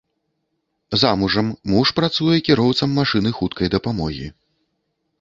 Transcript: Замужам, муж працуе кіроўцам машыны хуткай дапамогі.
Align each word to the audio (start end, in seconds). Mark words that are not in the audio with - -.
Замужам, 1.01 1.47
муж 1.73 1.87
працуе 2.01 2.37
кіроўцам 2.49 2.99
машыны 3.03 3.29
хуткай 3.41 3.67
дапамогі. 3.79 4.27